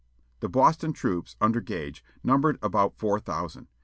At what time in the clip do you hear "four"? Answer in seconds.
2.97-3.19